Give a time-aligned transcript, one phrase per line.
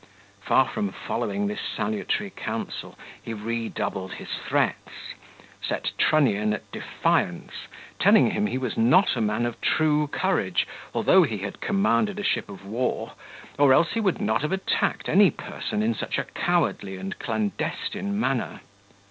[0.41, 5.13] Far from following this salutary counsel, he redoubled his threats:
[5.61, 7.67] set Trunnion at defiance,
[7.99, 12.49] telling him he not a man of true courage, although he had commanded a ship
[12.49, 13.11] of war,
[13.59, 18.19] or else he would not have attacked any person in such a cowardly and clandestine
[18.19, 18.61] manner.